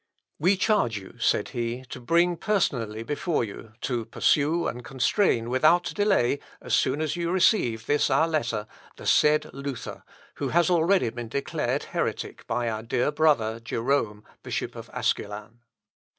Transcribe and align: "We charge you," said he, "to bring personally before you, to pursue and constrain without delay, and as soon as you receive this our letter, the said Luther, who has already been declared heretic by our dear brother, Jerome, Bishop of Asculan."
"We 0.39 0.57
charge 0.57 0.97
you," 0.97 1.19
said 1.19 1.49
he, 1.49 1.85
"to 1.89 1.99
bring 1.99 2.35
personally 2.35 3.03
before 3.03 3.43
you, 3.43 3.73
to 3.81 4.03
pursue 4.05 4.65
and 4.65 4.83
constrain 4.83 5.47
without 5.47 5.93
delay, 5.93 6.39
and 6.39 6.41
as 6.63 6.73
soon 6.73 7.01
as 7.01 7.15
you 7.15 7.29
receive 7.29 7.85
this 7.85 8.09
our 8.09 8.27
letter, 8.27 8.65
the 8.95 9.05
said 9.05 9.51
Luther, 9.53 10.03
who 10.37 10.49
has 10.49 10.71
already 10.71 11.11
been 11.11 11.29
declared 11.29 11.83
heretic 11.83 12.47
by 12.47 12.67
our 12.67 12.81
dear 12.81 13.11
brother, 13.11 13.59
Jerome, 13.59 14.23
Bishop 14.41 14.75
of 14.75 14.89
Asculan." 14.89 15.59